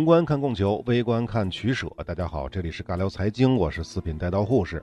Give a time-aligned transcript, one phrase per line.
[0.00, 1.86] 宏观看供求，微观看取舍。
[2.06, 4.82] 大家好，这里是尬聊财经，我是四品带刀护士。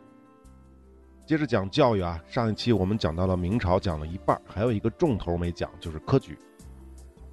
[1.26, 6.38] 接着讲教育啊，上一期我们讲到了明朝，讲了一半，还有一个重头没讲，就是科举。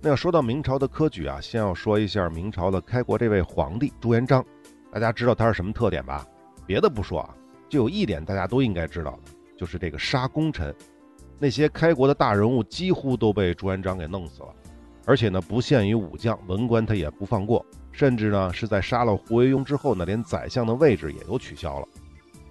[0.00, 4.42] 那要说到明朝的科举啊，先要说一下明朝的开国这位皇帝朱元璋。
[4.90, 6.26] 大家知道他是什么特点吧？
[6.64, 7.36] 别的不说啊，
[7.68, 10.74] 就有一点大家都应该知道的，就是这个杀功臣。
[11.38, 14.48] 那些开国的大人物几乎都被朱元璋给弄死了。
[15.06, 21.86] 而且呢，不限于武将，文官他也不放过，甚至呢是在杀了胡惟庸之后呢，连宰相的位置也都取消了。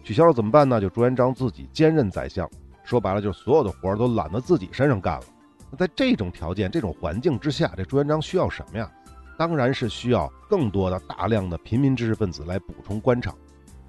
[0.04, 0.82] 取消了怎么办呢？
[0.82, 2.50] 就朱元璋自己兼任宰相，
[2.84, 5.26] 说白了就是所有的活儿都揽到自己身上干了。
[5.72, 8.92] 那在这种条件、这种环境之下，这朱元璋需要什么呀？
[9.36, 13.36] 当然是需要更多的、大量的平民知识分子来补充官场。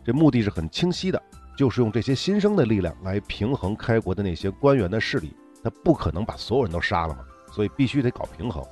[0.03, 1.23] 这目的是很清晰的，
[1.57, 5.37] 就是用这些新生的力量来平衡开国的那些官员的势力。
[5.63, 7.21] 他不可能把所有人都杀了嘛。
[7.55, 8.65] 所以必须得搞平衡，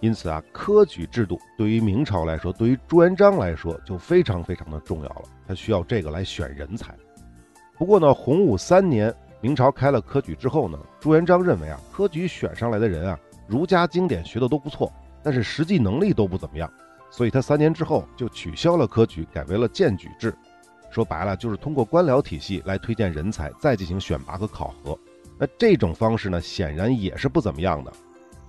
[0.00, 5.24] 因此啊，科举制度对于明朝来说，对于朱元璋来说就非常非常的重要了。
[5.46, 6.94] 他需要这个来选人才。
[7.76, 14.90] 不过呢，洪武三年，明朝开了科举之后呢，朱元璋认为啊，科举选上来的人啊，儒家经典学的都不错，
[15.22, 16.72] 但是实际能力都不怎么样，
[17.10, 20.34] 所以他三年之后就取消了科举，改为了荐举制。
[20.90, 24.98] 说白了，就是通过官僚体系来推荐人才，再进行选拔和考核。
[25.40, 27.90] 那这种方式呢，显然也是不怎么样的，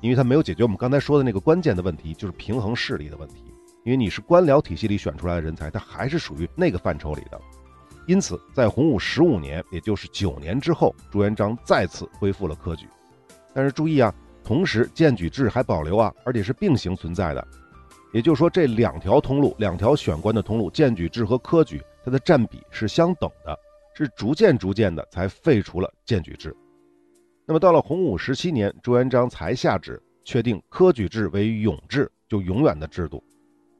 [0.01, 3.45] 因为它没有解决我们刚才说的那个关键的问题，就是平衡势力的问题。
[3.85, 7.39] 因为你是官僚体系里选出来的人才，他还是属于那个范畴里的。
[8.07, 12.85] 因此，在洪武十五年，也就是九年之后，朱元璋再次恢复了科举。
[13.53, 17.47] 但是注意啊，同时荐举制还保留啊，而且是并行存在的。
[18.11, 23.57] 也就是说，这两条通路，两条选官的通路，荐举制和科举，它的占比是相等的，
[23.95, 26.53] 是逐渐逐渐的才废除了荐举制。
[27.51, 33.21] 那么到了洪武十七年，朱元璋才下旨确定科举制为永制，就永远的制度。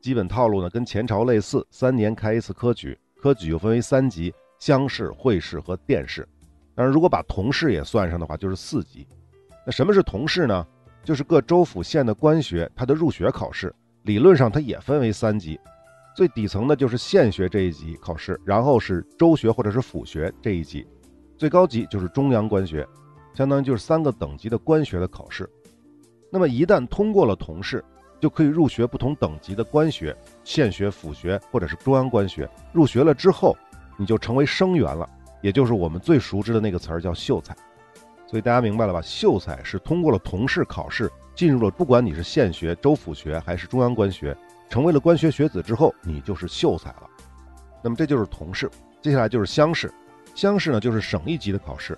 [0.02, 6.28] 基本套路呢跟前朝类似，三年开一次科举，科举又分为三级：乡试、会试和殿试。
[6.76, 9.08] 当然，如果把同试也算上的话，就是四级。
[9.66, 10.68] 那什么是同试呢？
[11.06, 15.58] 就是各州府县的官学，它的入学考试，理论上它也分为三级。
[16.14, 20.86] 最底层的就是县学这一级考试，然后是州学或者是府学这一级，
[21.38, 22.86] 最高级就是中央官学。
[23.34, 25.50] 相当于就是三个等级的官学的考试，
[26.30, 27.84] 那么一旦通过了同试，
[28.20, 32.50] 就可以入学不同等级的官学、县学、府学或者是中央官学。
[32.72, 33.56] 入学了之后，
[33.98, 35.10] 你就成为生员了，
[35.42, 37.56] 也就是我们最熟知的那个词儿叫秀才。
[38.28, 39.02] 所以大家明白了吧？
[39.02, 44.36] 秀才是通过了同试考试，进入了不管你是县学、州府学还是中央官学，
[44.70, 47.10] 成为了官学学子之后，你就是秀才了。
[47.82, 48.70] 那么这就是同试，
[49.02, 49.92] 接下来就是乡试。
[50.34, 51.98] 乡试呢，就是省一级的考试。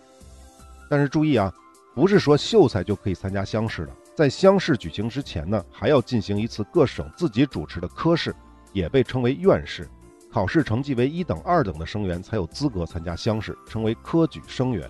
[0.93, 1.51] 但是注意啊，
[1.95, 8.35] 不是说秀才就可以参加乡试的，在乡试举行之前呢，还要进行一次各省自己主持的科试，
[8.73, 9.89] 也被称为院试。
[10.31, 14.87] 考试成绩为一等、二等的生员才有资格参加乡试，称为科举生员。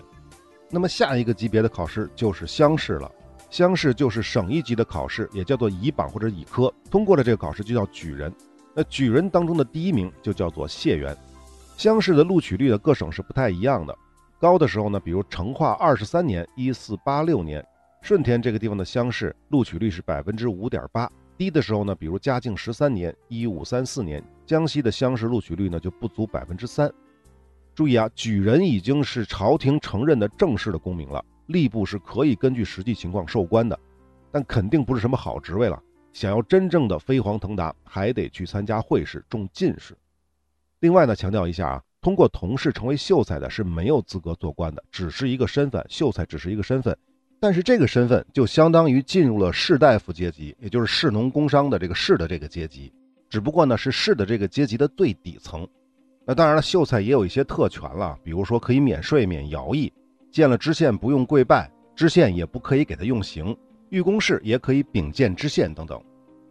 [0.68, 3.10] 那么下一个级别的考试就是乡试了，
[3.48, 6.70] 乡试就是省一级的考试，也叫做乙榜或者乙科。
[6.90, 8.30] 通过了这个考试就叫举人。
[8.74, 11.16] 那举人当中的第一名就叫做解元。
[11.78, 13.96] 乡试的录取率的各省是不太一样的。
[14.44, 17.66] 高的时候呢，比如成化二十三年（一四八六年），
[18.02, 26.92] 顺天这个地方的乡试录取率是百分之五点八；低的时候呢，比如嘉靖十三年（一五三四年），江西的乡试录取率呢就不足百分之三。
[27.74, 33.80] 注意啊，举人已经是朝廷承认的正式的功名了，吏部是可以根据实际情况授官的，
[34.30, 35.82] 但肯定不是什么好职位了。
[36.12, 39.96] 想要真正的飞黄腾达，还得去参加会试，中进士。
[40.80, 41.82] 另外呢，强调一下啊。
[42.04, 46.94] 通过同事成为秀才的是没有资格做官的，只是一个身份，秀才只是一个身份，
[47.40, 52.92] 但是这个身份就相当于进入了士大夫阶级，也就是士农工商的这个士的这个阶级，
[53.30, 55.66] 只不过呢是士的这个阶级的最底层。
[56.26, 59.90] 那当然了，秀才也有一些特权了，比如说可以免税、免徭役，
[60.30, 63.56] 见了知县不用跪拜，知县也不可以给他用刑，
[63.88, 65.98] 御公事也可以秉见知县等等。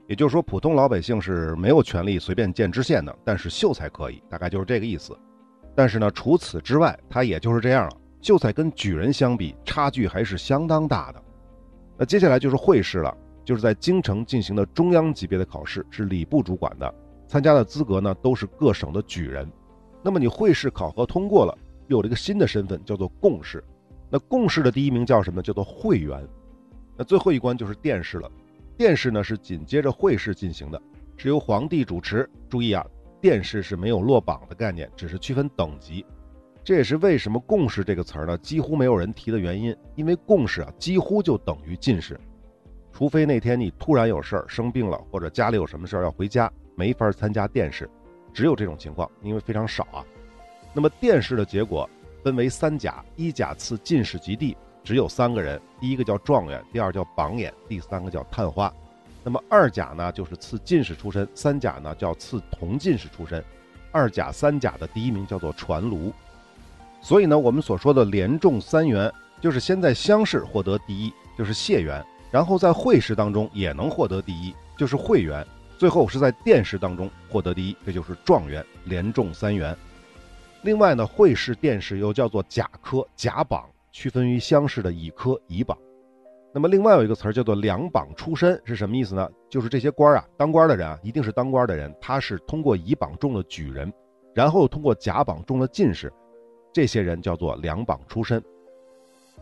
[0.08, 5.16] 也就是说，普通老百姓是没有权利随便见知县的，但是秀才可以，大概就是这个意思。
[5.76, 7.98] 但是呢，除此之外，他也就是这样了。
[8.22, 11.22] 秀才跟举人相比，差距还是相当大的。
[11.98, 16.94] 那接下来就是会试了，就是在京城进行的中央级别的考试，是礼部主管的。
[17.28, 19.50] 参加的资格呢，都是各省的举人。
[20.02, 23.64] 那么你会试考核通过了，有了一个新的身份，叫做贡士。
[24.10, 25.42] 那贡士的第一名叫什么？
[25.42, 26.26] 叫做会员。
[26.96, 28.32] 那最后一关就是殿试了。
[28.78, 30.82] 殿试呢是紧接着会试进行的，
[31.18, 32.30] 是由皇帝主持。
[32.48, 32.86] 注意啊。
[33.24, 36.06] 殿试是没有落榜的概念，只是区分等级。
[36.62, 39.74] 这也是为什么“贡士”这个词儿呢，几乎没有人提的原因。
[39.96, 42.20] 因为贡士啊，几乎就等于进士。
[42.92, 47.90] 除非那天你突然有事儿生病了，或者家里有什么事儿要回家，没法参加殿试，
[48.34, 50.04] 只有这种情况，因为非常少啊。
[50.74, 51.90] 那么殿试的结果
[52.26, 58.70] 分为三甲，一甲赐进士及第，只有三个人，第一个叫状元，第二叫榜眼，第三个叫探花。
[59.24, 63.44] 那么二甲呢，就是赐进士出身；三甲呢，叫赐同进士出身。
[63.92, 66.12] 二甲、三甲的第一名叫做传卢。
[67.02, 75.46] 所以呢，我们所说的连中三元，就是先在乡试获得第一，就是解元，然后在会试当中也能获得第一，就是会元，
[75.78, 79.76] 最后是在殿试当中获得第一，这就是状元，连中三元。
[80.64, 85.78] 另外呢，会试、殿试又叫做甲科、甲榜，区分于乡试的乙科、乙榜。
[86.56, 89.28] 那么另外有一个词儿叫做两榜出身是什么意思呢？
[89.50, 93.92] 就是这些官啊，当官的人啊，一定是当官的人，他是通过乙榜中了举人，
[94.36, 96.14] 然后通过甲榜中了进士，
[96.72, 98.44] 这些人叫做两榜出身。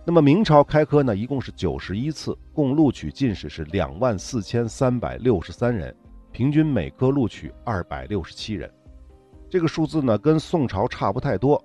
[0.06, 5.94] 那么明朝开科呢，一共是九十一次，共录取进士是两万四千三百六十三人，
[6.32, 8.72] 平均每科录取二百六十七人。
[9.50, 11.62] 这个数字呢，跟宋朝差不太多。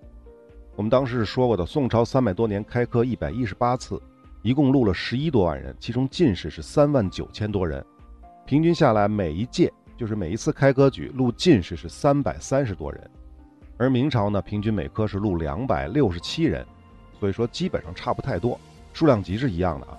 [0.74, 4.02] 我们当时是说过的，宋朝三百多年开科一百一十八次。
[4.46, 7.84] 一共录了十一多万人，其中进士是三万九千多人，
[8.44, 13.10] 平均下来每一届就是每一次开科举录进士是三百三十多人，
[13.76, 16.64] 而明朝呢，平均每科是录两百六十七人，
[17.18, 18.56] 所以说基本上差不太多，
[18.92, 19.98] 数量级是一样的啊。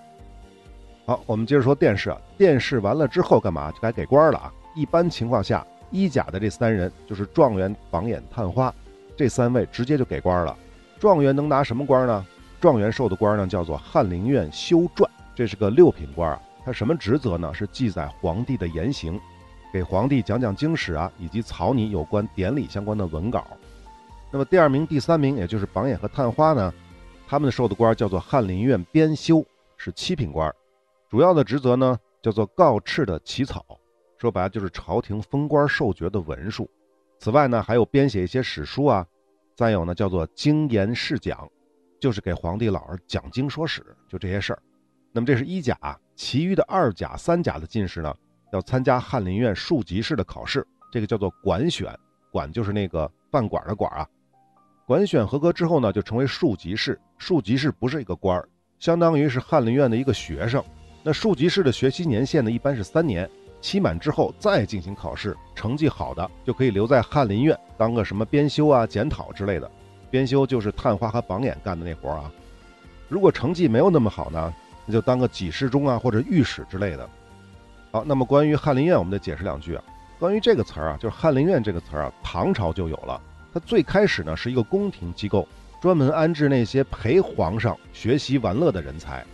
[1.06, 3.70] 好，我们接着说殿试啊，殿试完了之后干嘛？
[3.74, 4.54] 就该给官了啊。
[4.76, 8.74] 一般情况下，一甲的这三人就是状元、榜眼、探花，
[9.18, 10.58] 这三位直接就给官了。
[10.98, 12.26] 状元能拿什么官呢？
[12.60, 16.42] 状元授的官呢，叫做翰林院修撰，这是个六品官啊。
[16.66, 17.54] 他什么职责呢？
[17.54, 19.20] 是记载皇帝的言行，
[19.72, 23.48] 给皇帝讲讲经史啊，以及草拟有关典礼相关的文稿。
[24.32, 26.74] 那么第二名、第三名，也就是榜眼和探花呢，
[27.26, 29.46] 他们授的官叫做翰林院编修，
[29.78, 30.54] 是七品官。
[31.10, 33.64] 主要的职责呢，叫做告敕的起草，
[34.18, 36.70] 说白了就是朝廷封官授爵的文书。
[37.20, 39.06] 此外呢，还有编写一些史书啊。
[39.56, 41.50] 再有呢，叫做经言试讲。
[42.00, 44.62] 就是给皇帝老儿讲经说史，就这些事儿。
[45.12, 45.78] 那么这是一甲，
[46.16, 48.14] 其余的二甲、三甲的进士呢，
[48.54, 51.92] 要参加翰林院庶吉士的考试，这个叫做管选。
[52.30, 54.08] 管就是那个饭馆的馆啊。
[54.86, 57.00] 管选合格之后呢，就成为庶吉士。
[57.18, 58.48] 庶吉士不是一个官儿，
[58.78, 60.64] 相当于是翰林院的一个学生。
[61.04, 63.28] 那庶吉士的学习年限呢，一般是三年，
[63.60, 69.72] 期满之后再进行考试，成绩好的就可以留在翰林院当个什么编修啊、检讨之类的。
[70.10, 72.32] 编修就是探花和榜眼干的那活啊，
[73.10, 74.54] 如果成绩没有那么好呢，
[74.86, 77.10] 那就当个给事中啊或者御史之类的。
[77.92, 79.84] 好，那么关于翰林院，我们得解释两句啊。
[80.20, 83.22] 关于这个词儿啊，就是翰林院这个词儿啊，唐朝就有了。
[83.54, 85.48] 它最开始呢是一个宫廷机构，
[85.82, 89.26] 专门安置那些陪皇上学习玩乐的人才，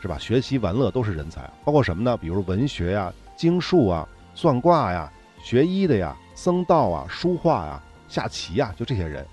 [0.00, 0.16] 是吧？
[0.18, 2.16] 学习玩乐都是人才，包括什么呢？
[2.16, 5.12] 比如文学呀、经术啊、算卦呀、
[5.42, 9.26] 学医的呀、僧道啊、书画呀、下棋呀，就这些人。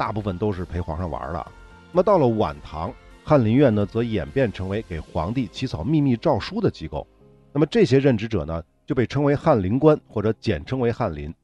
[0.00, 1.46] 大部分都是陪皇上玩的。
[1.92, 2.90] 那么到了晚唐，
[3.22, 7.06] 翰林院呢则演变成为给皇帝起草秘密诏书的机构。
[7.52, 11.34] 那么这些任职者呢就被称为翰林官，或者简称为翰林。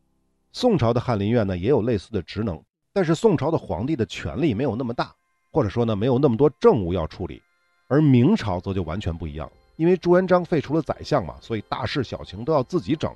[0.53, 2.59] 宋朝的翰林院呢也有类似的职能，
[2.95, 5.15] 但是宋朝的皇帝的权力没有那么大，
[5.53, 7.43] 或者说呢没有那么多政务要处理。
[7.89, 13.13] 而明朝则就完全不一样，因为朱元璋废除了宰相嘛，所以大事小情都要自己整。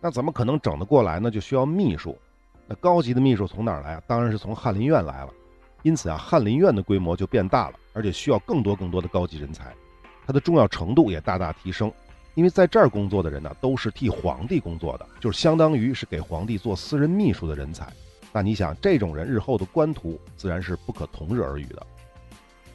[0.00, 1.30] 那怎么可能整得过来呢？
[1.30, 2.18] 就需要秘书。
[2.66, 4.02] 那高级的秘书从哪儿来啊？
[4.06, 5.32] 当然是从翰林院来了。
[5.82, 9.74] 因此啊，翰林院的规模就变大了，而且需要更多更多的高级人才，
[10.26, 11.92] 它的重要程度也大大提升。
[12.34, 17.92] 因为在这儿工作的人呢，都是替皇帝工作的，就是相当于是给皇帝做私人秘书的人才。
[18.32, 21.86] 那你想，这种人日后的官途自然是不可同日而语的。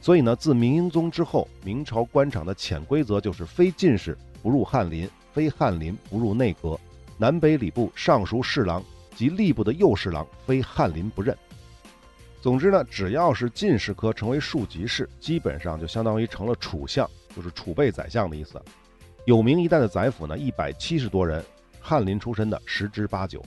[0.00, 6.78] 所以呢，自明英宗之后，明朝官场的潜规则就是：非进士不入翰林，非翰林不入内阁，
[7.18, 8.82] 南北礼部尚书侍郎。
[9.20, 11.36] 及吏部的右侍郎非翰林不任。
[12.40, 18.58] 总之呢，只要是进士科成为庶吉士，基本上就相当于成了储相，就是储备宰相的意思。
[19.26, 21.44] 有名一代的宰辅呢，一百七十多人，
[21.82, 23.44] 翰林出身的十之八九。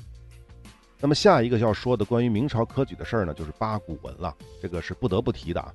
[0.99, 4.31] 那么下一个要说的关于明朝科举的事儿呢，就是八股文了。
[4.61, 5.73] 这个是不得不提的啊。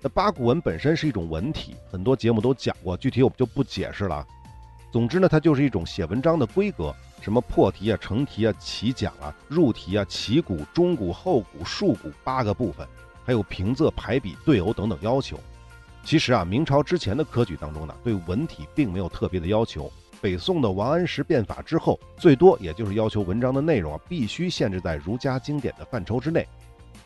[0.00, 4.26] 那八股文本身是一种文体，很多节目都讲过，具体我们就不解释了。
[4.90, 6.94] 总之呢，它就是一种写文章的规格。
[7.20, 12.88] 什么破题啊、成题啊、起讲啊、入题啊、起鼓、中鼓、后鼓、竖鼓八个部分，
[13.26, 15.38] 还有平仄、排比、对偶等等要求。
[16.02, 19.92] 其实啊，明朝之前的科举当中呢，对文体并没有特别的要求。
[20.18, 26.48] 北宋的王安石变法之后，最多也就是要求文章的内容啊，必须限制在儒家经典的范畴之内。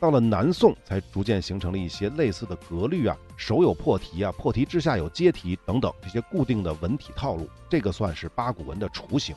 [0.01, 9.35] 到了南宋才逐渐形成了一些类似的格律啊，手有破题啊，破题之下有阶题等等这些固定的文体套路，这个算是八股文的雏形。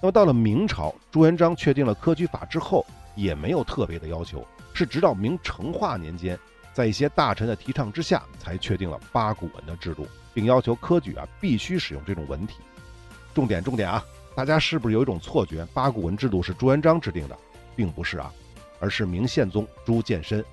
[0.00, 6.38] 那么到了明朝，朱元璋确定了科举法之后，也没有特别的要求，是直到明成化年间，
[6.72, 12.58] 在一些大臣的提倡之下，才确定了八股文的制度，并要求科举啊必须使用这种文体。
[13.34, 14.02] 重点重点啊！
[14.34, 17.36] 大家是不是有一种错觉，八股文制度是朱元璋制定的，
[17.74, 18.32] 并不是啊，
[18.80, 20.44] 而是明宪宗朱见深。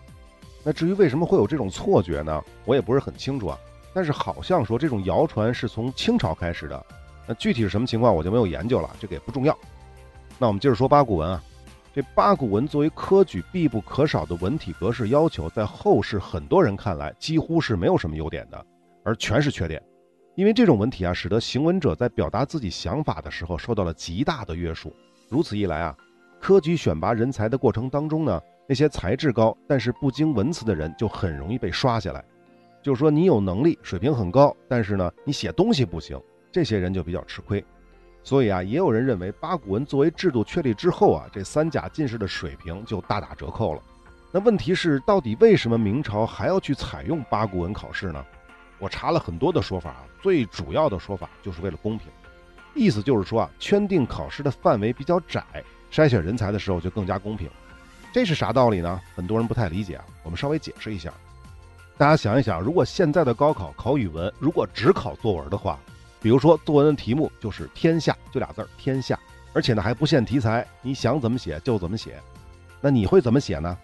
[0.63, 2.43] 那至于为什么会有这种错觉呢？
[2.65, 3.59] 我也不是很清楚啊。
[3.93, 6.85] 但是好像说这种谣传是从清朝开始的。
[7.27, 9.57] 那具体是什么情况，我就没有研究了，这个也不重要。
[10.37, 11.41] 那我们接着说八股文啊，
[11.93, 18.65] 这八股文作为科举必不可少的文体格式要求，在后世很多人看来几乎是没有什么优点的，
[19.03, 19.81] 而全是缺点。
[20.35, 24.93] 因为这种文体啊，使得行文者在表达自己想法的时候受到了极大的约束。
[25.29, 25.95] 如此一来啊，
[26.45, 32.23] 科举选拔人才的过程当中呢，那些才智高但是不经文辞的人就很容易被刷下来。
[32.83, 36.21] 就是说，你有能力，水平很高，但是呢，你写东西不行。
[36.51, 37.65] 这些人就比较吃亏，
[38.21, 43.81] 所以啊，也有人认为八股文作为制度确立之后啊，这三甲进士的水平就大打折扣了。
[44.31, 48.23] 那问题是，到底为什么明朝还要去采用八股文考试呢？
[48.77, 52.07] 我查了很多的说法啊，最主要的说法就是为了公平，
[52.75, 55.43] 意思就是说啊，圈定考试的范围比较窄，
[55.95, 57.49] 筛选人才的时候就更加公平。
[58.11, 58.99] 这是啥道理呢？
[59.15, 61.13] 很多人不太理解啊，我们稍微解释一下。
[61.97, 65.79] 大家想一想，如果现在的高考考语文，如果只考作文的话，
[66.21, 69.17] 比如说作文的题目就是“天下”就俩字儿“天下”，
[69.55, 72.19] 而且呢还不限题材，你想怎么写就怎么写。
[72.81, 73.77] 那你会怎么写呢？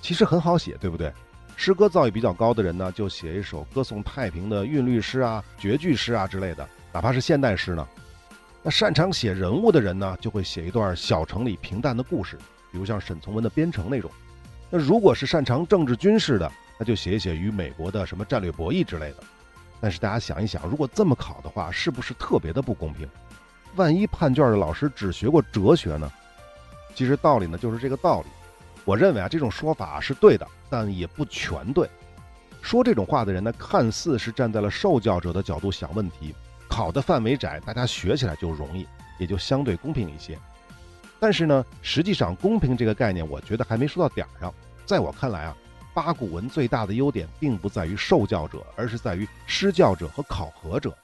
[0.00, 1.12] 其实很好写，对不对？
[1.54, 7.86] 诗歌造诣比较高的人呢，就写一首歌颂太平的韵律诗啊、绝句诗啊之类的，哪怕是现代诗呢。
[8.62, 12.36] 那擅长写人物的人呢，就会写一段小城里平淡的故事，
[12.72, 14.10] 比如像沈从文的《边城》那种。
[14.68, 19.16] 那如果是擅长政治军事的，那就写一写与美国的什么战略博弈之类的。
[19.80, 23.08] 但是大家想一想，如果这么考的话，是不是特别的不公平？
[23.76, 26.10] 万一判卷的老师只学过哲学呢？
[26.94, 28.26] 其实道理呢就是这个道理。
[28.84, 31.88] 我认为啊，这种说法是对的，但也不全对。
[32.60, 36.34] 说这种话的人呢，看似是站在了受教者的角度想问题，
[36.78, 38.86] 考的范围窄，大家学起来就容易，
[39.18, 40.38] 也就相对公平一些。
[41.18, 44.54] 但是呢，实际上公平这个概念，我觉得还没说到点儿上。
[44.86, 45.56] 在我看来啊。
[45.94, 50.96] 八股文最大的优点，并不在于受教者，而是在于施教者和考核者。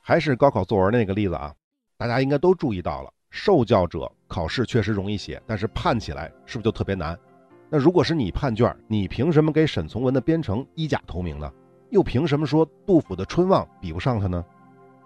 [0.00, 1.52] 还是高考作文那个例子啊，
[1.98, 7.18] 大家应该都注意到了，受教者考试确实容易写，但是判起来是不是就特别难？
[7.68, 11.52] 那如果是你判卷，你凭什么给沈从文的《边城》一甲投名呢？
[11.90, 14.44] 又凭什么说杜甫的《春望》比不上他呢？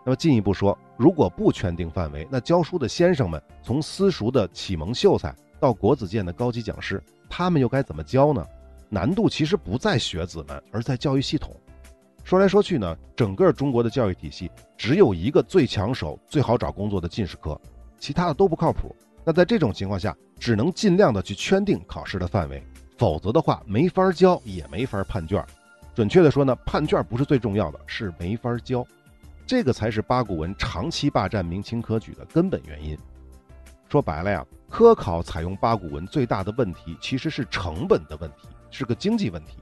[0.04, 8.44] 那么进一步说，如果不圈定范围，那教书的先生们，从私塾的启蒙秀才到国子监的高级讲师，他们又该怎么教呢？
[8.88, 11.54] 难度其实不在学子们，而在教育系统。
[12.24, 17.60] 说来说去呢，整个中国的教育体系只有一个最抢手、最好找工作的进士科，
[17.98, 18.94] 其他的都不靠谱。
[19.24, 22.62] 那在这种情况下，只能尽量的去圈定考试的范围，
[22.96, 25.44] 否则的话没法教，也没法判卷。
[25.94, 28.86] 准确的说呢，判卷不是最重要的，是没法教。
[29.50, 32.96] 这个才是八股文长期霸占明清科举的根本原因。
[33.88, 38.46] 说白了呀，科考采用八股文最大的问题其实是成本的问题。
[38.70, 39.56] 是个经济问题，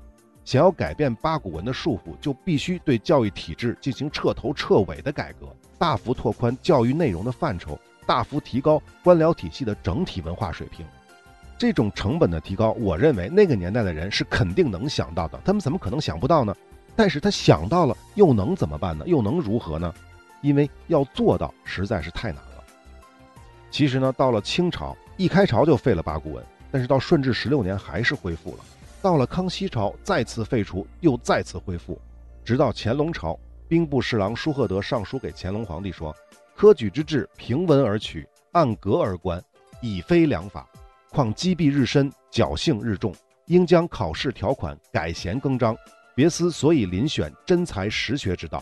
[0.45, 5.47] 想要改变八股文的束缚，就必须对教育体制进行彻头彻尾的改革，
[5.79, 10.85] 大幅拓宽教育内容的范畴，大幅提高官僚体系的整体文化水平。
[11.57, 16.55] 这种成本的提高，我认为那个年代的人是肯定能想到的，他们怎么可能想不到呢？
[16.99, 19.05] 但是他想到了，又能怎么办呢？
[19.07, 19.95] 又能如何呢？
[20.41, 22.65] 因为要做到实在是太难了。
[23.71, 28.65] 其实呢，到了清朝一开朝就废了八股文，但是到顺治十六年还是恢复了。
[29.01, 31.97] 到了康熙朝，再次废除，又再次恢复，
[32.45, 33.39] 直到乾隆朝，
[33.69, 36.13] 兵部侍郎舒赫德上书给乾隆皇帝说
[36.57, 39.41] ：“科举之制，平文而取，按格而观，
[39.81, 40.67] 已非良法。
[41.11, 43.15] 况积弊日深，侥幸日重，
[43.47, 45.77] 应将考试条款改弦更张，
[46.19, 48.61] 别思所以遴选真才实学之道。”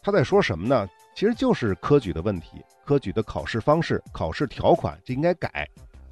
[0.00, 0.88] 他在说什么呢？
[1.14, 5.68] 其实就是科举的问题，科举的考试方式、考试条款，这应该改。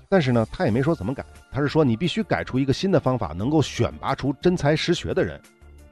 [0.07, 5.41] 但是呢，他也没说怎么改，他是说你必须改出一个新的方法，能够选拔出真才实学的人，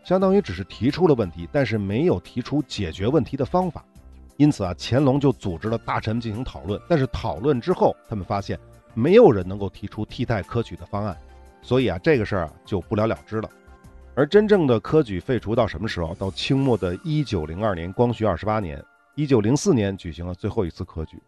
[0.05, 3.83] 相当于只是提出了问题，但是没有提出解决问题的方法。
[4.37, 8.61] 因此啊，乾隆就组织了大臣进行讨论，但是讨论之后，他们发现
[8.93, 11.17] 没有人能够提出替代科举的方案，
[11.63, 13.49] 所以啊，这个事儿就不了了之了。
[14.17, 16.15] 而真正的科举废除到什么时候？
[16.15, 18.81] 到清末的一九零二年，光绪二十八年，
[19.17, 21.21] 一九零四年举行了最后一次科举。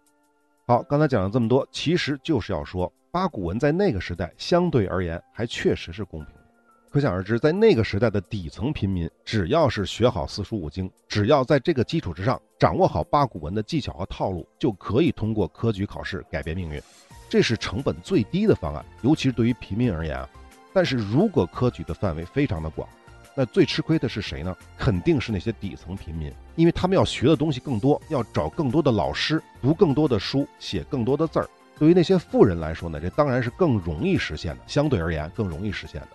[0.68, 6.40] 好，刚才讲了这么多，其实就是要说八股文在那个时代相对而言还确实是公平的。
[6.88, 16.80] 可想而知，在那个时代的底层平民，只要是学好四书五经，只要在这个基础之上掌握好八股文的技巧和套路，就可以通过科举考试改变命运。
[17.28, 20.28] 这是成本最低的方案，尤其是对于平民而言啊。
[20.76, 22.86] 但是如果科举的范围非常的广，
[23.34, 24.54] 那最吃亏的是谁呢？
[24.76, 31.48] 肯定是那些底层平民，因为他们要学的东西更多，要找更多的老师，读更多的书，写更多的字儿。
[31.78, 36.08] 对于那些富人来说呢，这当然是更容易实现的，相对而言更容易实现的。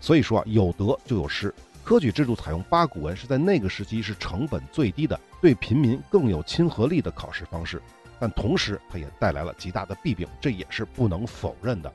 [0.00, 1.54] 所以说啊，有得就有失。
[1.84, 7.82] 科举制度采用八股文是在那个时期是成本最低的，对平民更有亲和力的考试方式，
[8.18, 11.92] 但同时它也带来了极大的弊病，这也是不能否认的。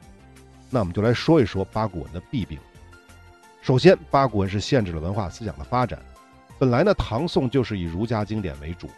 [0.69, 2.59] 那我们就来说一说八股文的弊病。
[3.61, 5.99] 首先，八股文是限制了文化思想的发展。
[6.59, 8.89] 本来呢，唐宋就是以儒家经典为主，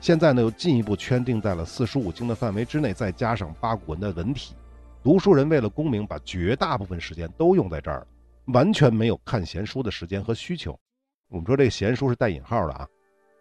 [0.00, 4.54] 现在呢又进一步圈定在了四书五经的范围之内，再加上八股文的文体，
[5.02, 8.06] 读书人为了功名，把绝大部分时间都用在这儿了，
[8.46, 10.78] 完全没有看闲书的时间和需求。
[11.28, 12.88] 我们说这个闲书是带引号的啊，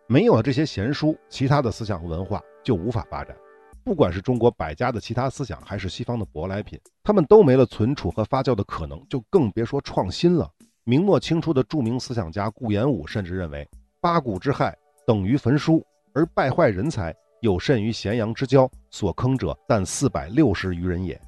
[0.08, 3.36] 没有了这些闲书，其他的思想和文化就无法发展。
[3.84, 10.50] 不管是中国百家的其他思想，还是西方的舶来品，他们都没了存储和发酵的可能，就更别说创新了。
[10.86, 13.68] 明末清初的著名思想家顾炎武甚至认为，
[14.00, 21.20] 八股之害等于焚书，而败坏人才有甚于咸阳之交，所坑者但四百六十余人也。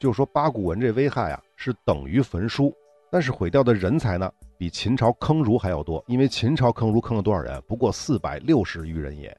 [0.00, 2.74] 就是说，八股文这危害啊，是等于焚书，
[3.12, 4.28] 但是毁掉的人才呢，
[4.58, 6.02] 比秦朝坑儒还要多。
[6.08, 7.62] 因为秦朝坑儒坑了多少人？
[7.68, 9.36] 不过四百六十余人也。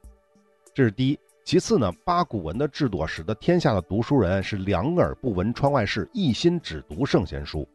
[0.72, 1.18] 这是第一。
[1.44, 7.68] 其次呢，八股文的制度使得天下的读书人是两耳不闻窗外事，一心只读圣贤书。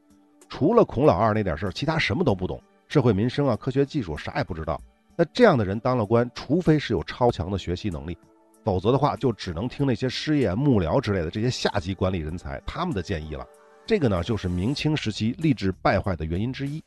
[0.49, 4.81] 除了孔老二那点事儿，其他什么都不懂，社会民生啊、科学技术啥也不知道。
[5.15, 8.17] 那这样的人当了官，除非是有超强的学习能力，
[8.63, 13.45] 否则的话就只能听那些师爷、幕僚之类的这些下级管理人才他们的建议了。
[13.85, 16.83] 这个呢，就是明清时期吏治败坏的原因之一。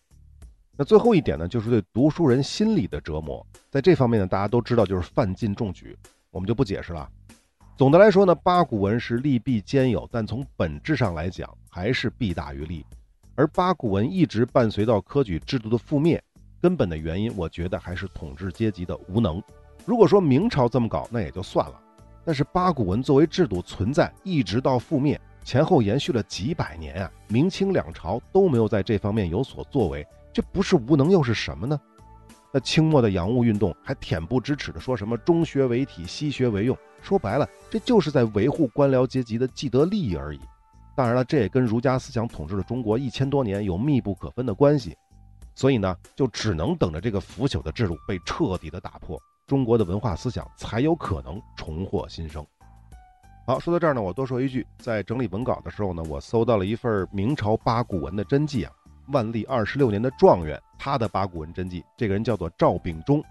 [0.76, 3.46] 那最后一点呢，就是对读书人心理的折磨。
[3.70, 5.96] 在这方面呢，大家都知道就是犯禁中举，
[6.32, 7.08] 我们就不解释了。
[7.76, 12.84] 总的来说呢，八股文是利弊兼有，但从本质上来讲，还是弊大于利。
[13.34, 16.22] 而八股文一直伴随到科举制度的覆灭，
[16.60, 19.42] 根本的原因，我觉得还是统治阶级的无能。
[19.84, 21.80] 如果说明朝这么搞，那也就算了。
[22.24, 31.80] 但是八股文作为制度存在，一直到覆灭前后延续了几百年啊，明清两朝都没有在这方面有所作为，这不是无能又是什么呢？
[32.52, 40.40] 那清末的洋务运动还恬不知耻地说什么中学为体，西学为用，说白了，这就是在维护官僚阶级的既得利益而已。
[40.94, 44.94] 当然了，这也跟儒家思想统治了中国一千多年有密不可分的关系，
[45.54, 52.46] 所以呢，就只能等着这个腐朽的制度被彻底的打破，中国的文化思想才有可能重获新生。
[53.46, 58.72] 好，说到这儿呢，我多说一句，在整理文稿的时候呢，我搜到了一份明朝八股文的真迹啊，
[59.08, 63.22] 万历二十六年的状元他的八股文真迹，这个人叫做赵秉忠，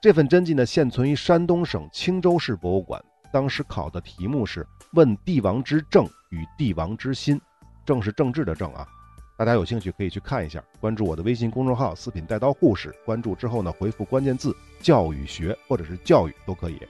[0.00, 3.02] 这份真迹呢现存于山东省青州市博物馆。
[3.30, 7.38] 当时考的题目是问帝王之政与帝王之心，
[7.84, 8.86] 政是政治的政啊，
[9.36, 16.80] 大家有兴趣可以去看一下，关注我的微信公众号“四品带刀护士”，关注之后呢，回复关键字“教育学”或者是“教育”都可以。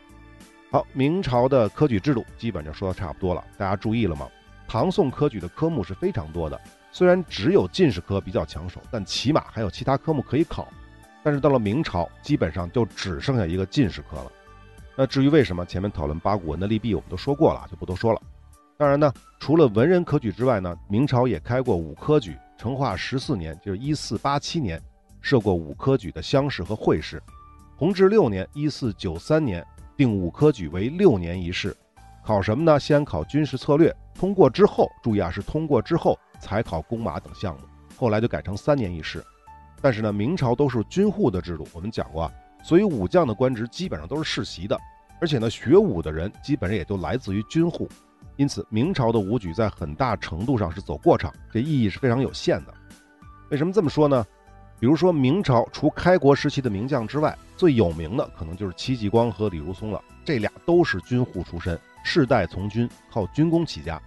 [0.70, 4.28] 好，明朝的科举制度基本就说的差不多了，大家注意了吗？
[4.68, 10.68] 唐宋科举的科目是非常多的，虽然只有进士科比较抢手，但起码还有其他科目可以考。
[11.22, 14.32] 但是到了明朝，基本上就只剩下一个进士科了。
[14.96, 18.20] 那至于为什么前面讨论八股文的利弊，我们都说过了，就不多说了。
[18.76, 22.36] 当然呢，除了文人科举之外呢，明朝也开过武科举。
[22.56, 24.82] 成化十四年，就是一四八七年，
[25.20, 27.22] 设过武科举的乡试和会试。
[27.76, 29.64] 弘治六年，一四九三年，
[29.96, 31.76] 定武科举为六年一试，
[32.24, 32.80] 考什么呢？
[32.80, 37.60] 先考军事策略，通过之后，注意啊，是通过之后才考弓马等项目。
[37.96, 39.24] 后来就改成三年一试。
[39.80, 42.30] 但是呢，明朝都是军户的制度，我们讲过。
[42.64, 44.76] 所以武将的官职基本上都是世袭的，
[45.20, 47.88] 而且呢，学武的人基本上也都来自于军户，
[48.34, 52.74] 因此明朝的武举在很大程度上是走过场，这意义是非常有限的。
[53.50, 54.26] 为什么这么说呢？
[54.80, 64.00] 比如说明朝除开国时期的名将之外，最有名的可能就是戚继光和李如松了，这俩都是军户出身，世代从军，靠军功起家。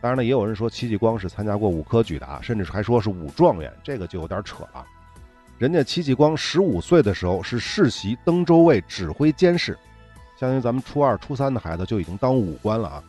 [0.00, 4.84] 当然呢，也有人说戚继光是参加过武科举的啊，甚至还说是武状元，这个就有点扯了。
[5.58, 9.76] 人家戚继光十五岁的时候是世袭登州卫指挥监事，
[10.38, 13.02] 相当于咱们初二、初三的孩子就已经当武官了啊。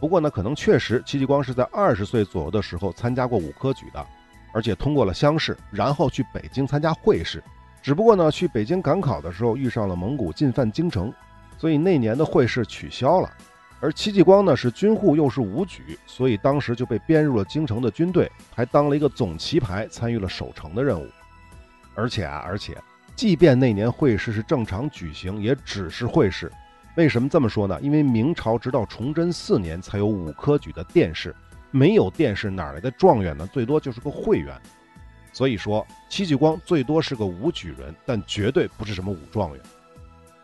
[0.00, 4.04] 不过呢，可能确实戚继光是在二十岁左右的时候参加过武科举的，
[4.52, 7.44] 而且通过了乡试，然后去北京参加会试。
[7.82, 11.12] 只不过呢，去北京赶考的时候遇上了蒙古进犯京城，
[11.58, 13.30] 所以那年的会试取消了。
[13.82, 21.08] 而戚继光呢是军户又是武举，所以当时就被编入了京城的军队，还当了一个总旗牌，参与了守城的任务。
[21.96, 22.80] 而且啊，而且，
[23.16, 26.48] 即便那年会试是正常举行，也只是会试。
[26.94, 27.76] 为什么这么说呢？
[27.82, 31.34] 因为明朝直到崇祯四年才有武科举的殿试，
[31.72, 33.48] 没有殿试哪来的状元呢？
[33.52, 34.56] 最多就是个会员。
[35.32, 39.60] 所以说，戚继光最多是个武举人，但绝对不是什么武状元。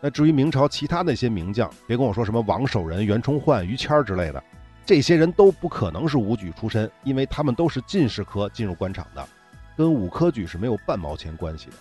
[0.01, 4.41] 那至于明朝其他那些名将，别跟我说什么王守仁、袁崇焕、于谦之类的，
[4.85, 9.27] 这些人都不可能是武举出身，因为他们都是进士科进入官场的，
[9.75, 11.73] 跟武科举是没有半毛钱关系的。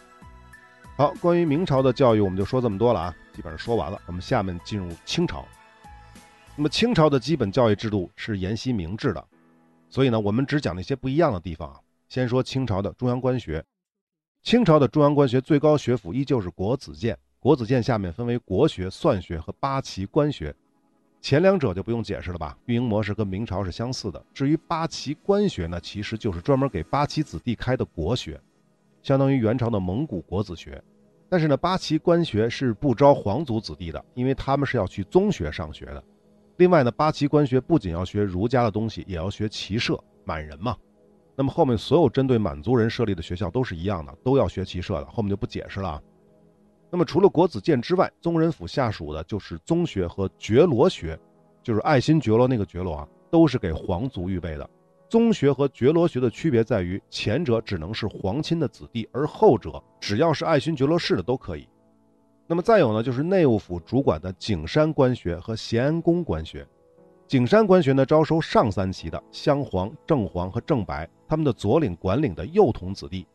[0.96, 4.00] 好，关于明朝的教育我们就说这么多了啊，基本上说完了。
[4.06, 5.46] 我们下面进入清朝。
[6.56, 9.24] 那么清朝的基本教育制度是沿袭明制的，
[9.88, 11.78] 所以呢，我们只讲那些不一样的地方啊。
[12.08, 13.64] 先说清朝的中央官学，
[14.42, 17.16] 清朝的中央官学最高学府依旧是国子监。
[17.40, 20.52] 国子监下面分为国学、算学和八旗官学，
[21.20, 22.58] 前两者就不用解释了吧？
[22.66, 24.20] 运营模式跟明朝是相似的。
[24.34, 28.40] 至于八旗官学呢，其实就是专门给八旗子弟开的国学，
[29.04, 30.82] 相当于元朝的蒙古国子学。
[31.28, 36.02] 但是呢，八旗官学是不招皇族子弟的，因为他们是要去宗学上学的。
[36.56, 40.76] 另外呢，八旗官学不仅要学儒家的东西，也要学骑射，满人嘛。
[41.36, 46.02] 那么后面所有针对满族人设立的学校都是一样的，都要学骑射的，后面就不解释了。
[46.90, 51.18] 那么除了国子监之外，宗人府下属的就是宗学和觉罗学，
[51.62, 54.68] 就是爱新觉罗那个觉罗啊，都是给皇族预备的。
[55.08, 61.68] 宗学和觉罗学的区别在于，前者只能是皇亲的子弟，而后者只要是爱新觉罗氏的都可以。
[62.46, 66.66] 那么再有呢，就是内务府主管的景山官学和咸安宫官学。
[67.26, 73.26] 景山官学呢，招收上三旗的镶黄、正黄和正白，他们的左领、管领的幼童子弟。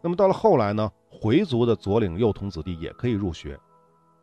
[0.00, 0.90] 那么到了后来呢？
[1.20, 3.58] 回族的左领右童子弟也可以入学，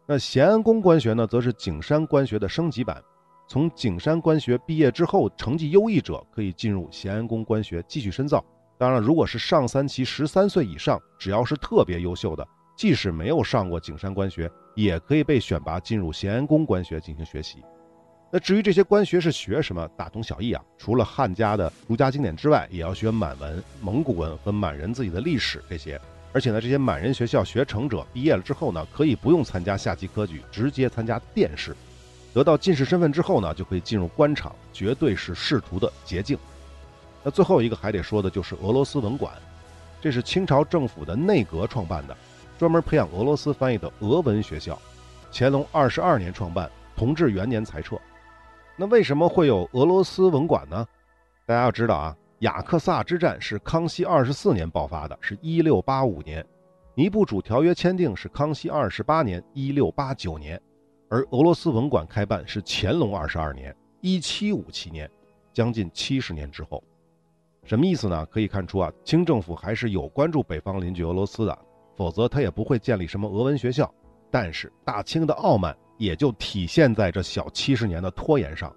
[0.06, 3.02] 那咸安宫官学呢，则是景山官学的升级版。
[3.48, 8.44] 从景山官学毕业之后，成绩优异者可以进入咸安宫官学继续深造。
[8.78, 17.64] 当然了，如果是上三旗十三岁以上，只要是特别优秀的，即使没有上过景山官学，也可以被选拔进入咸安宫官学进行学习。
[18.32, 20.64] 那至于这些官学是学什么，大同小异啊。
[20.78, 26.00] 除了汉家的儒家经典之外，也要学满文、蒙古文和满人自己的历史这些。
[26.34, 31.76] 而且呢，这些满人学校学成者毕业了之后呢，可以不用参加下级科举，直接参加殿试，
[32.34, 36.38] 得到进士身份之后呢，就可以进入官场，绝对是仕途的捷径。
[37.24, 39.32] 那最后一个还得说的就是俄罗斯文馆，
[40.02, 42.18] 这是清朝政府的内阁创办的，
[42.58, 44.78] 专门培养俄罗斯翻译的俄文学校。
[45.32, 47.96] 乾隆二十二年创办，同治元年裁撤。
[48.76, 50.88] 那为什么会有俄罗斯文馆呢？
[51.46, 52.16] 大家要知道啊。
[52.44, 56.44] 雅克萨之战是康熙二十四年爆发的，是一六八五年；
[56.94, 60.60] 尼布楚条约签订是康熙二十八年，一六八九年；
[61.08, 65.10] 而俄罗斯文馆开办是乾隆二十二年，一七五七年，
[65.54, 66.84] 将近七十年之后。
[67.64, 68.26] 什么意思呢？
[68.26, 71.58] 可以看出啊，清政府还是有关注北方邻居俄罗斯的，
[71.96, 73.90] 否则他也不会建立什么俄文学校。
[74.30, 78.76] 但是大清的傲慢也就体现在这小七十年的拖延上。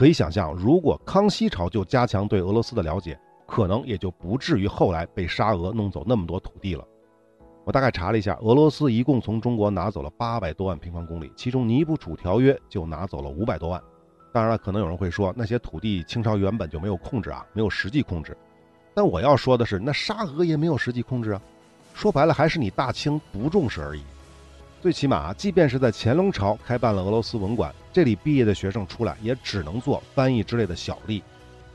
[0.00, 6.82] 可以想象，如果康熙朝就加强对俄罗斯的了解，可能也就不至于后来被沙俄弄走那么多土地了。
[7.66, 13.78] 我大概查了一下，俄罗斯一共从中国拿走了八百多万平方公里，其中尼布楚条约就拿走了五百多万。
[14.32, 18.34] 当然了，可能有人会说，那些土地清朝原本就没有控制啊，没有实际控制。
[18.94, 21.42] 但我要说的是，那沙俄也没有实际控制啊。
[21.92, 24.00] 说白了，还是你大清不重视而已。
[24.80, 31.20] 最起码，即便是在乾隆朝开办了俄罗斯文馆，这里毕业的学生出来也只能做翻译之类的小吏。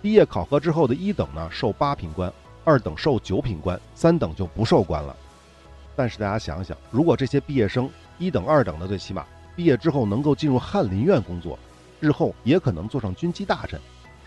[0.02, 2.32] 毕业考核之后的一等呢，授八品官；
[2.64, 5.16] 二等授九品官；三等就不授官了。
[5.96, 7.88] 但是大家想想，如果这些毕业生
[8.18, 9.24] 一等、二等的，最起码
[9.56, 11.60] 毕业之后能够进入翰林院工作，
[12.00, 13.80] 日后也可能做上军机大臣，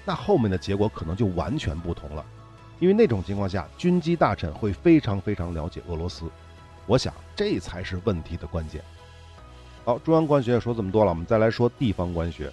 [0.05, 2.25] 那后面的结果可能就完全不同了。
[2.79, 6.27] 因为那种情况下，军机大臣会非常非常了解俄罗斯。
[6.88, 8.83] 我想，这才是问题的关键。
[9.85, 12.51] 好，中央官学说这么多了，我们再来说地方官学。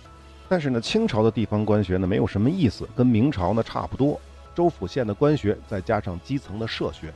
[0.49, 4.19] 但是呢，清朝的地方官学呢，没有什么意思，跟明朝呢差不多。
[4.53, 7.13] 州府县的官学，再加上基层的社学。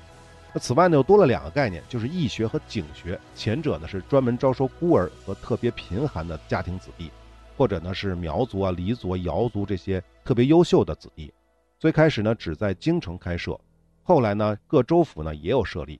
[0.53, 3.19] 那此外呢，又多了两个概念，就是义学和警学。
[3.35, 7.11] 前者呢是专门招收孤儿和特别贫寒的家庭子弟，
[7.57, 11.33] 或者呢是苗族啊、黎族、瑶族这些特别优秀的子弟。
[11.77, 13.59] 最开始呢只在京城开设，
[14.03, 15.99] 后来呢各州府呢也有设立。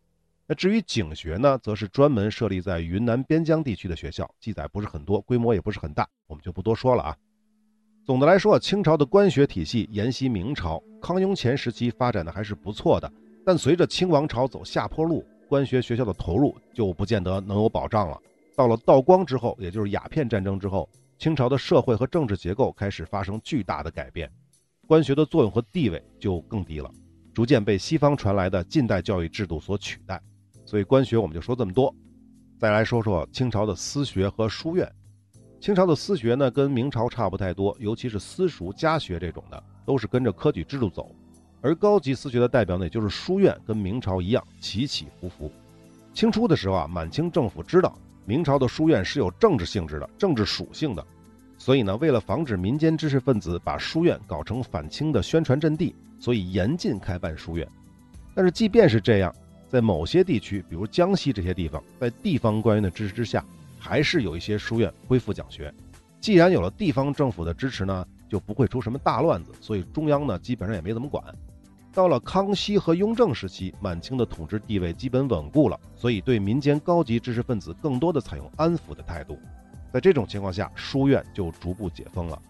[0.49, 7.15] 那至于警学呢，则是专门设立在云南边疆地区的学校，记载不是很多，规模也不是很大，我们就不多说了啊。
[8.03, 13.13] 总的来说，清朝的官学体系沿袭明朝，康雍乾时期发展的还是不错的。
[13.45, 18.19] 但随着清王朝走下坡路，官学学校的投入就不见得能有保障了。
[18.55, 24.27] 到了道光之后，也就是鸦片战争之后，清朝的社会和政治结构开始发生巨大的改变，
[24.87, 26.89] 官学的作用和地位就更低了，
[27.35, 30.19] 逐渐被西方传来的近代教育制度所取代。
[30.69, 31.91] 所以官学我们就说这么多，
[32.59, 34.87] 再来说说清朝的私学和书院。
[35.59, 41.09] 清朝的私学呢，跟明朝差不太多，尤其是私塾、家学这种的，都是跟着科举制度走。
[41.59, 45.51] 而高级私学的代表呢，也就是书院，跟明朝一样起起伏伏。
[46.13, 51.03] 清初的时候啊，满清政府知道明朝的书院是有政治性质的、政治属性的，
[51.57, 57.67] 所以呢，为了防止民间知识分子把书院搞成反清的宣传阵地，所以严禁开办书院。
[58.35, 59.33] 但是即便是这样，
[59.69, 63.45] 在某些地区，比如江西这些地方，在地方官员的支持之下，
[63.77, 65.73] 还是有一些书院恢复讲学。
[66.19, 71.23] 既然有了地方政府的支持呢，就不会出什么大乱子，所以中央呢基本上也没怎么管。
[71.93, 79.37] 到了康熙和雍正时期，满清的统治地位基本稳固了，所以对民间高级知识分子更多的采用安抚的态度。
[79.93, 82.41] 在这种情况下，书院就逐步解封了。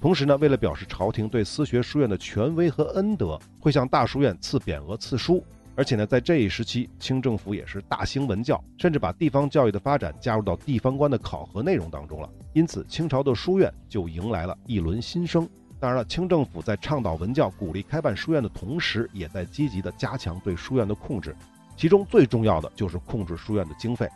[0.00, 5.44] 同时呢，为了表示朝廷对私学书院的权威和恩德，会向大书院赐匾额、赐书。
[5.76, 12.28] 而且呢，在这一时期，清政府也是大兴文教，甚至把地方教育的发展加入到地方官的考核内容当中了。
[12.54, 15.46] 因此，清朝的书院就迎来了一轮新生。
[15.78, 21.36] 当然了，清政府在倡导文教、鼓励开办书院的同时，也在积极地加强对书院的控制。
[21.76, 24.08] 其中最重要的就是控制书院的经费，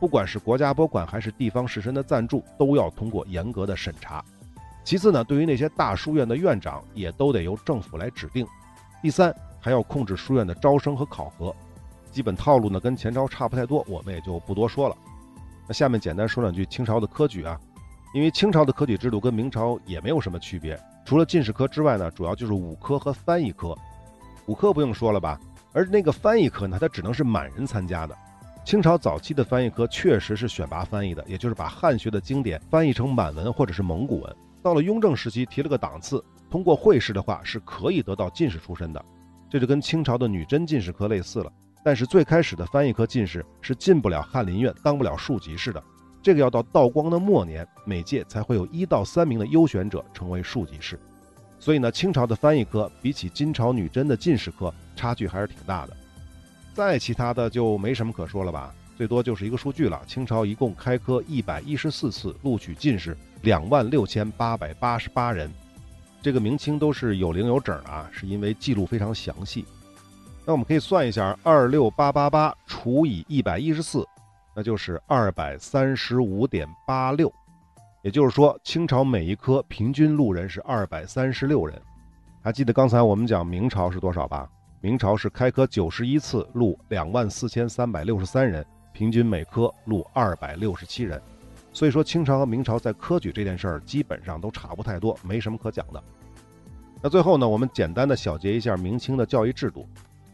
[0.00, 4.24] 不管是国家拨款还是地方士绅的赞助，都要通过严格的审查。
[4.82, 8.46] 其次呢，对于那些大书院的院长，也都得由政府来指定。
[9.02, 11.54] 第三，还要控制书院的招生和考核。
[12.10, 14.96] 基本套路呢，跟前朝差不太多，我们也就不多说了。
[15.66, 17.58] 那下面简单说两句清朝的科举啊，
[18.12, 20.78] 因为清朝的科举制度跟明朝也没有什么区别。
[21.06, 23.74] 除了进士科之外呢，主要就是武科和翻译科。
[24.46, 25.40] 武科不用说了吧，
[25.72, 28.16] 而那个翻译科呢，它只能是满人参加的。
[28.64, 34.36] 清朝早期的翻译科确实是选拔翻译的，也就是把汉学的经典翻译成满文或者是蒙古文。
[34.62, 39.04] 到了雍正时期，提了个档次，通过会试的话是可以得到进士出身的。
[39.52, 41.52] 这就跟清朝的女真进士科类似了。
[41.84, 45.82] 但是最开始的翻译科进士是进不了翰林院，当不了庶吉士的。
[46.22, 50.98] 这个要到道光的末年，每届才会有一到三名的优选者成为庶吉士，
[51.58, 55.94] 所以呢，清朝的翻译科比起金朝女真的进士科差距还是挺大的。
[56.72, 65.52] 再其他的就没什么可说了吧，最多就是一个数据了：清朝一共开科一百一十四次，录取进士两万六千八百八十八人。
[66.22, 69.66] 这个明清都是有零有整的啊，是因为记录非常详细。
[70.46, 74.06] 那我们可以算一下，二六八八八除以一百一十四。
[74.54, 77.32] 那就是二百三十五点八六，
[78.02, 81.80] 也就是说，清朝每一科平均录人是二百三十六人。
[82.42, 84.46] 还记得刚才我们讲明朝是多少吧？
[84.82, 91.18] 明朝是开科九十一次，录两万四千三百六十三人，平均每科录二百六十七人。
[91.72, 96.02] 所以说，清朝和明朝在科举这件事儿基本上都差不太多，没什么可讲的。
[97.02, 99.86] 那最后呢，我们简单的小结一下明清的教育制度。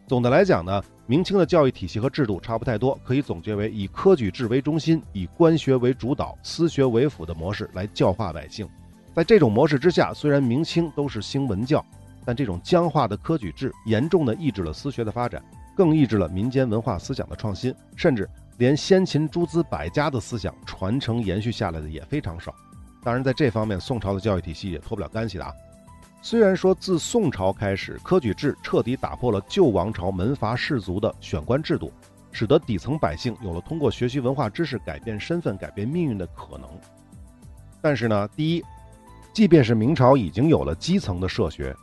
[0.07, 8.69] 总的来讲呢，明清的教育体系和制度差不太多，可以总结为以科举制为中心，以官学为主导，私学为辅的模式来教化百姓。
[9.15, 11.85] 在这种模式之下，虽然明清都是兴文教，
[12.25, 15.43] 但这种僵化的科举制严重的抑制了私学的发展，
[15.77, 22.55] 更抑制了民间文化思想的创新，甚至连先秦诸子百家的思想传承延续下来的也非常少。
[23.03, 25.53] 当然，在这方面，宋朝的教育体系也脱不了干系的啊。
[26.21, 31.93] 虽然说自宋朝开始，科举制彻底打破了旧王朝门阀士族的选官制度，
[32.33, 36.69] 使得底层百姓有了通过学习文化知识改变身份、改变命运的可能。
[37.81, 38.65] 但是呢，第一，
[39.33, 41.75] 即便是明朝已经有了基层的社学，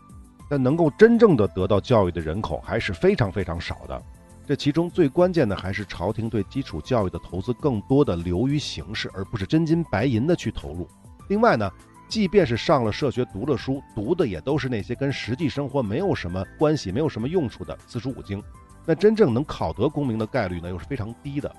[0.49, 4.03] 但能够真正的得到教育的人口还是非常非常少的。
[4.45, 10.87] 这其中最关键的还是朝廷对基础教育的投资更多的流于形式，而不是真金白银的去投入。
[11.27, 11.69] 另外呢。
[12.07, 18.41] 即便是上了社学读了书，读的也都是那些跟实际生活没有什么关系、没有什么用处的四书五经，
[18.85, 21.53] 那真正能考得功名的概率呢，又是非常低的。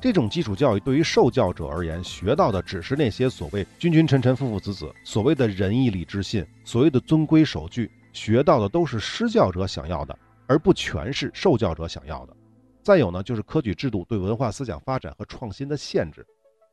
[0.00, 10.18] 这种基础教育对于受教者而言，学到的只是那些所谓君君臣臣、父父子子，所谓的仁义礼智信，所谓的遵规守矩，学到的都是施教者想要的，
[10.52, 12.36] 而不全是受教者想要的。
[12.82, 16.26] 再有呢，就是科举制度对文化思想发展和创新的限制。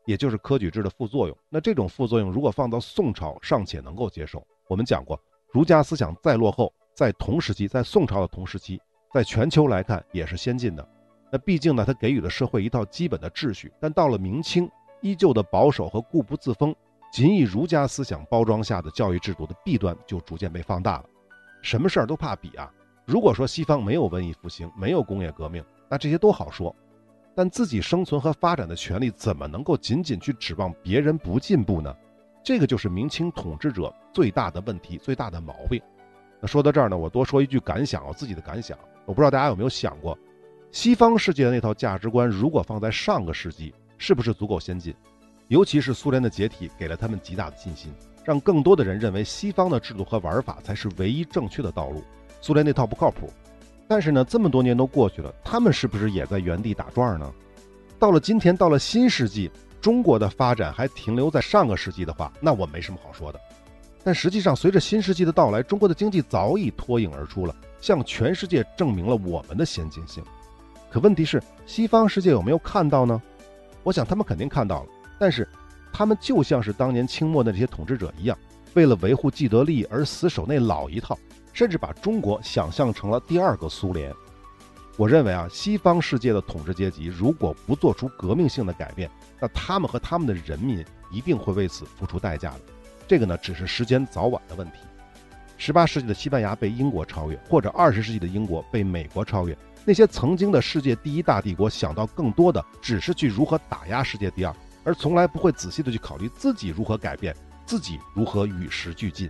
[0.05, 1.37] 也就是科举制的副作用。
[1.49, 4.45] 那这种副作用如果放到宋朝尚且能够接受。
[4.67, 5.21] 我们讲过，
[5.53, 8.81] 儒家思想再落后，在同时期，在宋朝的同时期，
[9.13, 10.85] 在全球来看也是先进的。
[11.31, 13.71] 那毕竟呢，它给予了社会一套基本的秩序。
[13.79, 14.67] 但到了明清，
[15.01, 16.75] 依旧的保守和固步自封，
[17.13, 21.05] 仅以儒家思想包装下的教育制度的弊端就逐渐被放大了。
[21.61, 22.71] 什么事儿都怕比啊！
[23.09, 26.75] 如果说西方没有文艺复兴，没有工业革命，那这些都好说。
[27.33, 31.91] 但自己生存和发展的权利，怎么能够仅仅去指望别人不进步呢？
[32.43, 35.81] 这个就是明清统治者最大的问题、最大的毛病。
[36.39, 38.77] 那说到这儿呢，我多说一句感想，我自己的感想。
[39.07, 40.15] 我不知道大家有没有想过，
[40.71, 44.93] 西方世界的那套价值观，如果放在上个世纪，是不是足够先进？
[45.47, 47.91] 尤其是苏联的解体，给了他们极大的信心，
[48.23, 52.03] 让更多的人认为西方的制度和玩法才是唯一正确的道路。
[52.41, 53.31] 苏联那套不靠谱。
[53.87, 57.31] 但是呢，这么多年都过去了，他们是不是也在原地打转呢？
[57.97, 59.49] 到了今天，到了新世纪。
[59.81, 63.39] 中国的发展还停留在上个世纪的话，那我没什么好说的。
[64.03, 70.21] 但实际上，随着新世纪的到来，中国的经济早已脱颖而出了，向全世界证明了我们的先进性。
[70.89, 73.21] 可问题是，西方世界有没有看到呢？
[73.83, 75.47] 我想他们肯定看到了，但是
[75.93, 78.37] 他们就像是当年清末的这些统治者一样，
[78.73, 81.17] 为了维护既得利益而死守那老一套，
[81.53, 84.13] 甚至把中国想象成了第二个苏联。
[84.97, 89.09] 我认为啊，西方世界的统治阶级如果不做出革命性的改变，
[89.39, 92.59] 那他们和他们的人民一定会为此付出代价的。
[93.07, 94.77] 这个呢，只是时间早晚的问题。
[95.57, 107.35] 十八世纪的西班牙被英国超越，或者二十世纪的英国被美国超越，那些曾经的世界第一大帝国想到更多的只是去如何打压世界第二，而从来不会仔细的去考虑自己如何改变，
[107.65, 109.29] 自己如何与时俱进。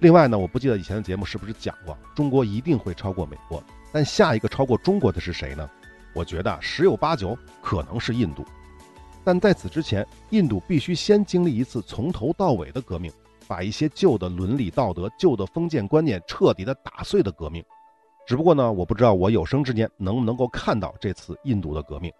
[0.00, 3.62] 另外呢，我不记得以前的节目是不是讲过，中国一定会超过美国。
[3.92, 5.68] 但下一个超过中国的是谁呢？
[6.14, 8.44] 我觉得十有八九可能是印度。
[9.22, 13.12] 但在此之前，印度必须先经历一次从头到尾的革命，
[13.46, 17.62] 把一些旧的伦理道德、旧的封建观念彻底的打碎的革命。
[18.26, 22.10] 只不过呢，我不知道我有生之年能不能够看到这次印度的革命。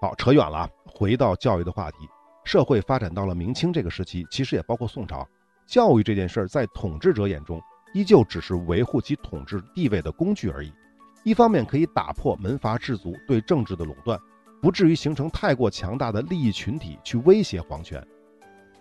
[0.00, 1.98] 好，扯远了，回到教育的话题。
[2.44, 5.24] 社会发展到了明清这个时期，其实也包括宋朝，
[5.68, 7.62] 教育这件事儿在统治者眼中。
[7.94, 10.70] 依旧只是维护其统治地位的工具而已。
[11.24, 14.20] 一方面可以打破门阀士族对政治的垄断，
[14.60, 17.98] 不至于形成太过强大的利益群体去威胁皇权；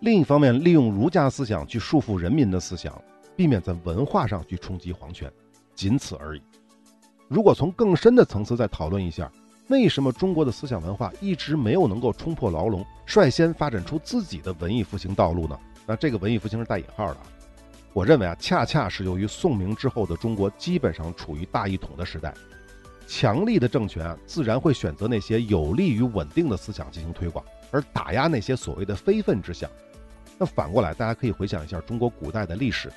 [0.02, 3.02] 另一方面，利用儒家思想去束缚人民的思想，
[3.34, 5.32] 避免在文化上去冲击皇权，
[5.74, 6.42] 仅此而已。
[7.30, 9.32] 如果从更深的层次再讨论一下，
[9.70, 15.58] 为什么中国的思想文化一直没有能够冲破牢笼，率先发展出自己的文艺复兴道路呢？
[15.88, 17.18] 那这个文艺复兴是带引号的。
[17.94, 22.34] 我认为啊，恰恰是由于宋明之后的中国基本上处于大一统的时代，
[23.08, 29.68] 强力的政权啊，自然会选择那些有利于稳定的思想进行推广，而打压那些所谓的非分之想。
[30.38, 32.92] 那反过来，大家可以回想一下中国古代的历史，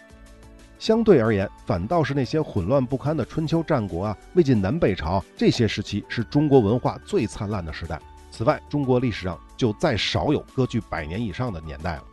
[0.79, 7.98] 相对而言，反倒是那些混乱不堪的春秋战国啊、魏晋南北朝这些时期，是中国文化最灿烂的时代。
[8.31, 12.05] 此外，中国历史上就再少有割据百年以上的年代了。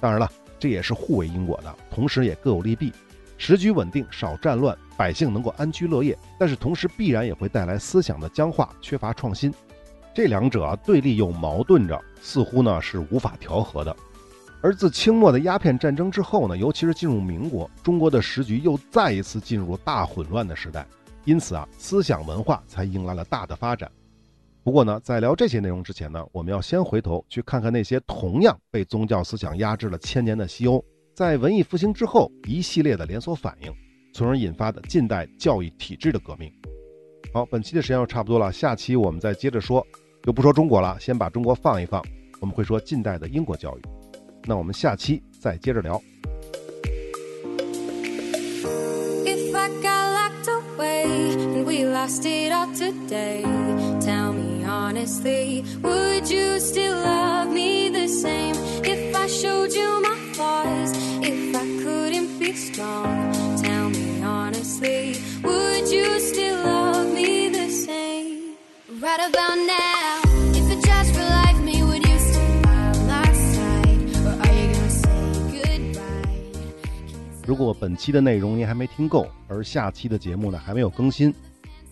[0.00, 0.30] 当然了。
[0.60, 2.92] 这也是互为因果的，同时也各有利弊。
[3.36, 9.54] 时局稳定，少战乱，百姓能够安居乐业，但是同时必然也会带来思想的僵化，缺乏创新。
[10.12, 13.96] 这两者对立又矛盾着，似乎呢是无法调和的。
[14.60, 20.84] 而自清末的鸦片战争之后呢，尤其是进入民国，中国的时局又再一次进入大混乱的时代，
[21.24, 23.88] 因此啊，思想文化才迎来了大的发展。
[24.68, 33.72] 不过呢，在聊这些内容之前呢，我们要先回头去看看那些同样被宗教思想压制了千年的西欧，在文艺复兴之后一系列的连锁反应，
[34.12, 36.52] 从而引发的近代教育体制的革命。
[37.32, 39.82] 好，本期的时间就差不多了，下期我们再接着说，
[40.22, 42.04] 就不说中国了，先把中国放一放，
[42.38, 43.80] 我们会说近代的英国教育。
[44.44, 45.98] 那我们下期再接着聊。
[54.68, 58.54] Honestly, would you still love me the same
[58.84, 60.92] if I showed you my flaws?
[61.22, 68.56] If I couldn't be strong, tell me honestly, would you still love me the same?
[69.00, 70.20] Right about now,
[70.52, 74.10] if it just for life me, would you stay by my side?
[74.26, 75.08] Or are you gonna say
[75.52, 76.28] goodbye?
[77.46, 81.34] 如果本期的内容您还没听够，而下期的节目呢还没有更新，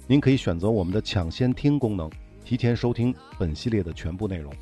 [0.07, 2.11] 您可以选择我们的抢先听功能。
[2.47, 4.53] 提前收听本系列的全部内容。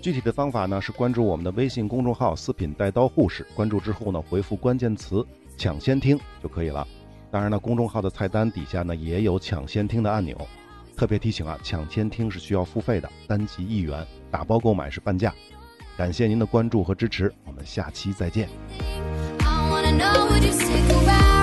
[0.00, 5.26] 具体的方法呢是关注我们的微信公众号“四品带刀护士”，关注之后呢回复关键词
[5.58, 6.86] “抢先听”就可以了。
[7.32, 10.38] 当然呢，公众号的菜单底下呢也有抢先听的按钮。
[10.96, 15.34] 特别提醒啊，抢先听是需要付费的，单集一元，打包购买是半价。
[15.96, 18.48] 感谢您的关注和支持，我们下期再见。
[20.76, 21.33] I